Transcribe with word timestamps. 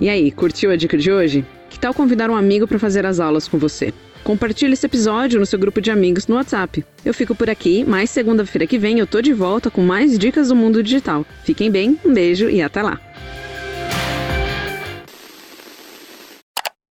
E 0.00 0.08
aí, 0.08 0.30
curtiu 0.30 0.70
a 0.70 0.76
dica 0.76 0.96
de 0.96 1.12
hoje? 1.12 1.44
Que 1.68 1.78
tal 1.78 1.92
convidar 1.92 2.30
um 2.30 2.36
amigo 2.36 2.66
para 2.66 2.78
fazer 2.78 3.04
as 3.04 3.20
aulas 3.20 3.46
com 3.46 3.58
você? 3.58 3.92
Compartilhe 4.24 4.72
esse 4.72 4.86
episódio 4.86 5.38
no 5.38 5.44
seu 5.44 5.58
grupo 5.58 5.82
de 5.82 5.90
amigos 5.90 6.26
no 6.26 6.36
WhatsApp. 6.36 6.82
Eu 7.04 7.12
fico 7.12 7.34
por 7.34 7.50
aqui, 7.50 7.84
mas 7.86 8.08
segunda-feira 8.08 8.66
que 8.66 8.78
vem 8.78 9.00
eu 9.00 9.06
tô 9.06 9.20
de 9.20 9.34
volta 9.34 9.70
com 9.70 9.82
mais 9.82 10.18
dicas 10.18 10.48
do 10.48 10.56
mundo 10.56 10.82
digital. 10.82 11.26
Fiquem 11.44 11.70
bem, 11.70 12.00
um 12.02 12.14
beijo 12.14 12.48
e 12.48 12.62
até 12.62 12.82
lá! 12.82 12.98